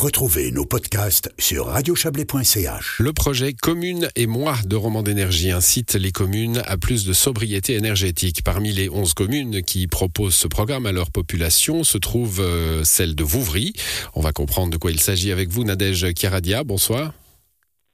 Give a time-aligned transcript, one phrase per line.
[0.00, 3.00] Retrouvez nos podcasts sur radiochablais.ch.
[3.00, 7.74] Le projet Commune et moi de Roman d'énergie incite les communes à plus de sobriété
[7.74, 8.42] énergétique.
[8.42, 13.14] Parmi les 11 communes qui proposent ce programme à leur population se trouve euh, celle
[13.14, 13.74] de Vouvry.
[14.14, 16.64] On va comprendre de quoi il s'agit avec vous, Nadège Kiradia.
[16.64, 17.12] Bonsoir.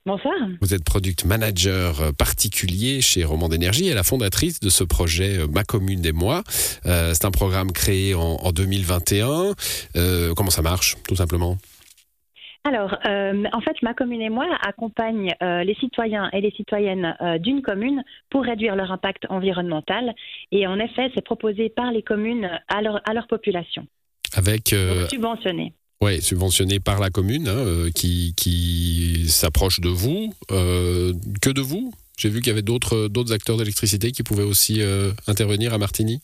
[0.07, 0.35] Bonsoir.
[0.61, 5.49] Vous êtes product manager particulier chez Roman d'énergie et la fondatrice de ce projet euh,
[5.49, 6.45] Ma commune et moi.
[6.87, 9.55] Euh, c'est un programme créé en, en 2021.
[9.97, 11.59] Euh, comment ça marche, tout simplement?
[12.67, 17.17] Alors, euh, en fait, ma commune et moi accompagne euh, les citoyens et les citoyennes
[17.21, 20.17] euh, d'une commune pour réduire leur impact environnemental.
[20.51, 23.87] Et en effet, c'est proposé par les communes à leur, à leur population,
[24.35, 25.75] Avec donc subventionné.
[26.01, 30.35] Ouais, subventionné par la commune hein, qui, qui s'approche de vous.
[30.49, 31.95] Que de vous?
[32.19, 34.83] J'ai vu qu'il y avait d'autres d'autres acteurs d'électricité qui pouvaient aussi
[35.27, 36.21] intervenir à Martigny.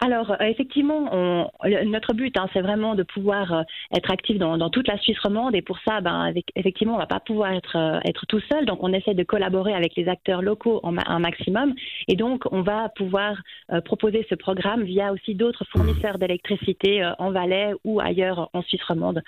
[0.00, 1.50] Alors, euh, effectivement, on,
[1.86, 3.62] notre but, hein, c'est vraiment de pouvoir euh,
[3.96, 5.54] être actif dans, dans toute la Suisse romande.
[5.56, 8.64] Et pour ça, ben, avec, effectivement, on va pas pouvoir être, euh, être tout seul.
[8.64, 11.74] Donc, on essaie de collaborer avec les acteurs locaux en un maximum.
[12.06, 13.36] Et donc, on va pouvoir
[13.72, 18.82] euh, proposer ce programme via aussi d'autres fournisseurs d'électricité en Valais ou ailleurs en Suisse
[18.86, 19.22] romande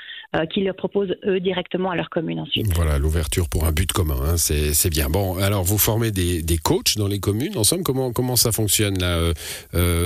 [0.52, 2.66] qui le proposent, eux, directement à leur commune ensuite.
[2.74, 5.08] Voilà, l'ouverture pour un but commun, hein, c'est bien.
[5.08, 7.56] Bon, alors vous formez des, des coachs dans les communes.
[7.56, 9.32] En somme, comment, comment ça fonctionne là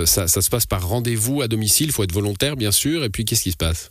[0.06, 3.02] ça, ça se passe par rendez-vous à domicile, il faut être volontaire bien sûr.
[3.02, 3.91] Et puis qu'est-ce qui se passe?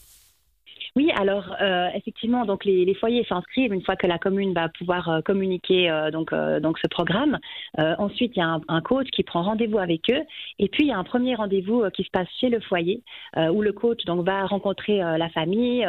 [0.95, 4.69] Oui, alors euh, effectivement, donc les, les foyers s'inscrivent une fois que la commune va
[4.69, 7.39] pouvoir euh, communiquer euh, donc euh, donc ce programme.
[7.80, 10.22] Euh, ensuite, il y a un, un coach qui prend rendez-vous avec eux,
[10.59, 13.02] et puis il y a un premier rendez-vous qui se passe chez le foyer
[13.35, 15.85] où le coach donc va rencontrer la famille,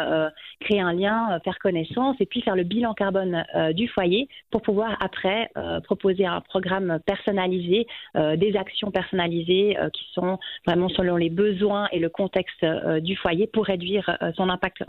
[0.60, 4.96] créer un lien, faire connaissance, et puis faire le bilan carbone du foyer pour pouvoir
[5.00, 5.50] après
[5.84, 12.08] proposer un programme personnalisé, des actions personnalisées qui sont vraiment selon les besoins et le
[12.08, 12.64] contexte
[13.02, 14.82] du foyer pour réduire son impact.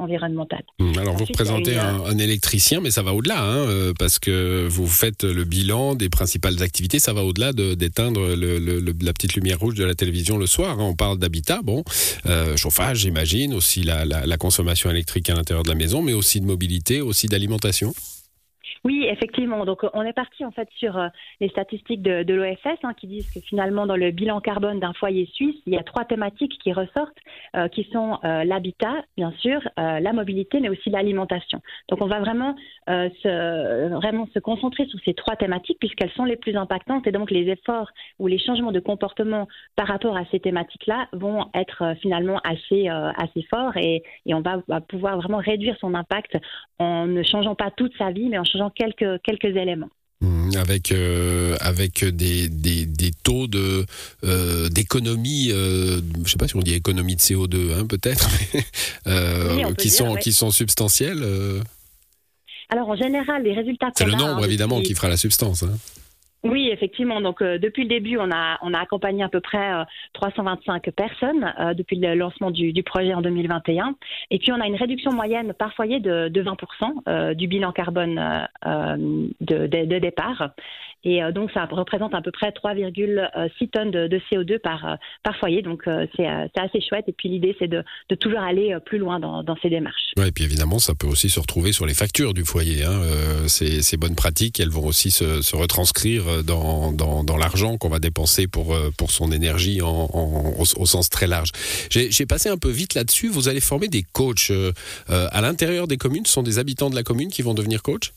[0.79, 3.93] Hum, Alors vous Ensuite, représentez une, un, un électricien, mais ça va au-delà, hein, euh,
[3.97, 6.99] parce que vous faites le bilan des principales activités.
[6.99, 10.37] Ça va au-delà de- d'éteindre le- le- le- la petite lumière rouge de la télévision
[10.37, 10.79] le soir.
[10.79, 10.83] hein.
[10.83, 11.83] On parle d'habitat, bon,
[12.25, 16.13] euh, chauffage, j'imagine, aussi la, la- la consommation électrique à l'intérieur de la maison, mais
[16.13, 17.93] aussi de mobilité, aussi d'alimentation.
[18.85, 19.65] Oui, effectivement.
[19.65, 21.07] Donc, on est parti en fait sur euh,
[21.41, 24.93] les statistiques de, de l'OFS hein, qui disent que finalement, dans le bilan carbone d'un
[24.93, 27.17] foyer suisse, il y a trois thématiques qui ressortent,
[27.55, 31.61] euh, qui sont euh, l'habitat, bien sûr, euh, la mobilité, mais aussi l'alimentation.
[31.89, 32.55] Donc, on va vraiment
[32.87, 37.11] euh, se vraiment se concentrer sur ces trois thématiques puisqu'elles sont les plus impactantes et
[37.11, 41.81] donc les efforts ou les changements de comportement par rapport à ces thématiques-là vont être
[41.81, 46.37] euh, finalement assez euh, assez forts et, et on va pouvoir vraiment réduire son impact
[46.77, 49.89] en ne changeant pas toute sa vie, mais en changeant quelques, quelques éléments.
[50.23, 53.85] Hum, Avec euh, avec des, des, des taux de
[54.23, 58.29] euh, d'économie, euh, je sais pas si on dit économie de CO2, hein, peut-être,
[59.07, 60.21] euh, Oui, on peut qui dire, sont ouais.
[60.21, 61.21] qui sont substantiels.
[62.69, 65.63] Alors en général, les résultats C'est le nombre évidemment qui fera la substance.
[65.63, 65.77] hein.
[66.45, 67.21] Oui, effectivement.
[67.21, 69.83] Donc euh, depuis le début, on a on a accompagné à peu près euh,
[70.13, 73.95] 325 personnes euh, depuis le lancement du, projet en 2021.
[74.29, 76.55] Et puis on a une réduction moyenne par foyer de, de 20%
[77.07, 80.51] euh, du bilan carbone de départ.
[81.05, 84.95] Et euh, donc ça représente à peu près 3,6 tonnes de, de CO2 par euh,
[85.23, 85.61] par foyer.
[85.61, 87.05] Donc euh, c'est assez chouette.
[87.07, 87.83] Et puis l'idée c'est de,
[88.19, 90.11] toujours aller plus loin dans, ces démarches.
[90.17, 92.83] Et puis évidemment, ça peut aussi se retrouver sur les factures du foyer.
[92.83, 92.99] Hein.
[93.47, 98.75] Ces, bonnes pratiques, elles vont aussi se, retranscrire dans, l'argent qu'on va dépenser pour,
[99.09, 101.49] son énergie au, sens très large.
[101.89, 103.29] J'ai passé un peu vite là-dessus.
[103.29, 104.51] Vous allez former des coachs
[105.07, 106.25] à l'intérieur des communes.
[106.25, 108.11] Ce sont des habitants de la commune qui vont devenir coachs?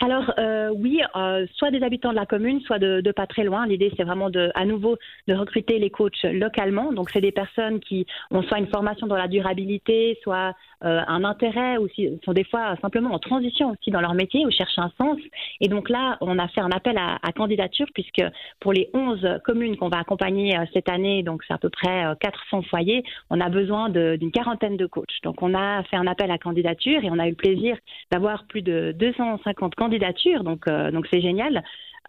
[0.00, 3.44] Alors euh, oui, euh, soit des habitants de la commune, soit de, de pas très
[3.44, 3.66] loin.
[3.66, 6.92] L'idée c'est vraiment de, à nouveau de recruter les coachs localement.
[6.92, 10.54] Donc c'est des personnes qui ont soit une formation dans la durabilité, soit
[10.84, 11.88] euh, un intérêt, ou
[12.24, 15.18] sont des fois simplement en transition aussi dans leur métier ou cherchent un sens.
[15.60, 18.22] Et donc là, on a fait un appel à, à candidature puisque
[18.60, 22.06] pour les 11 communes qu'on va accompagner euh, cette année, donc c'est à peu près
[22.06, 25.22] euh, 400 foyers, on a besoin d'une quarantaine de coachs.
[25.22, 27.76] Donc on a fait un appel à candidature et on a eu le plaisir
[28.10, 31.62] d'avoir plus de 250 candidatures, donc euh, donc c'est génial.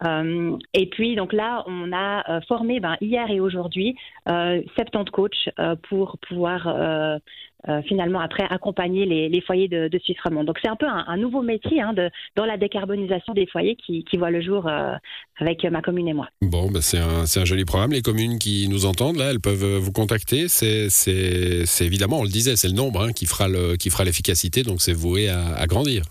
[0.06, 3.96] Euh, et puis donc là, on a euh, formé ben, hier et aujourd'hui
[4.28, 5.48] euh, 70 coachs
[5.88, 7.20] pour pouvoir
[7.86, 10.46] finalement après accompagner les, foyers de, de Suisse romande.
[10.46, 11.92] Donc c'est un peu un, nouveau métier hein,
[12.36, 14.70] dans la décarbonisation des foyers qui, voit le jour
[15.38, 16.28] avec ma commune et moi.
[16.40, 17.92] Bon, ben c'est un, joli programme.
[17.92, 20.46] Les communes qui nous entendent, là, elles peuvent vous contacter.
[20.48, 20.88] C'est
[21.80, 23.48] évidemment, on le disait, c'est le nombre hein, qui fera
[24.04, 26.04] l'efficacité, donc c'est voué à grandir.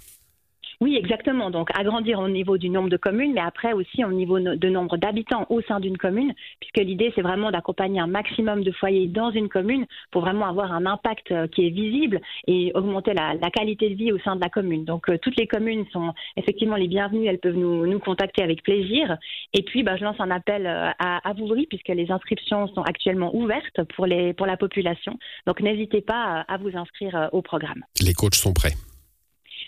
[0.79, 1.49] Oui, exactement.
[1.49, 4.97] Donc, agrandir au niveau du nombre de communes, mais après aussi au niveau de nombre
[4.97, 9.31] d'habitants au sein d'une commune, puisque l'idée, c'est vraiment d'accompagner un maximum de foyers dans
[9.31, 13.89] une commune pour vraiment avoir un impact euh, qui est visible et augmenter la, qualité
[13.89, 14.85] de vie au sein de la commune.
[14.85, 17.25] Donc, euh, toutes les communes sont effectivement les bienvenues.
[17.25, 19.17] Elles peuvent nous, nous contacter avec plaisir.
[19.53, 22.83] Et puis, bah, je lance un appel euh, à, à Vouvry, puisque les inscriptions sont
[22.83, 25.17] actuellement ouvertes pour, les, pour la population.
[25.47, 27.83] Donc, n'hésitez pas à vous inscrire au programme.
[28.05, 28.73] Les coachs sont prêts.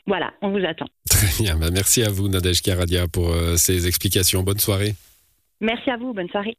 [0.06, 0.88] Voilà, on vous attend.
[1.20, 4.42] Très bien, bah, merci à vous Nadège Karadia pour euh, ces explications.
[4.42, 4.96] Bonne soirée.
[5.60, 6.48] Merci à vous, bonne soirée.